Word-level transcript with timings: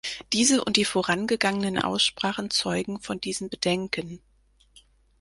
Diese 0.33 0.63
und 0.63 0.77
die 0.77 0.83
vorangegangenen 0.85 1.77
Aussprachen 1.77 2.49
zeugen 2.49 2.99
von 3.01 3.21
diesen 3.21 3.51
Bedenken. 3.51 4.19